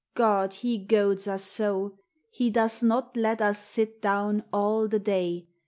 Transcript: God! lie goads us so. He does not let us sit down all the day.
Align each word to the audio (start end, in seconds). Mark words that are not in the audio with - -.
God! 0.15 0.57
lie 0.63 0.77
goads 0.77 1.27
us 1.27 1.43
so. 1.43 1.99
He 2.31 2.49
does 2.49 2.81
not 2.81 3.15
let 3.15 3.39
us 3.39 3.63
sit 3.63 4.01
down 4.01 4.43
all 4.51 4.87
the 4.87 4.97
day. 4.97 5.45